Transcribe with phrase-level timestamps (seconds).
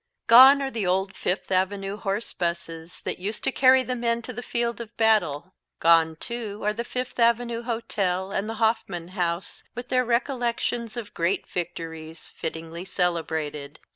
[0.25, 4.33] Gone are the old Fifth Avenue horse buses, that used to carry the men to
[4.33, 9.63] the field of battle; gone, too, are the Fifth Avenue Hotel and the Hoffman House,
[9.75, 13.79] with their recollections of great victories fittingly celebrated.